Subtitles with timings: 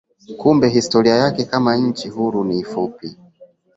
[0.37, 3.17] Kumbe historia yake kama nchi huru ni fupi.